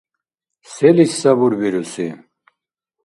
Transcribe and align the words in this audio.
Селис 0.73 1.11
сабурбируси? 1.21 2.07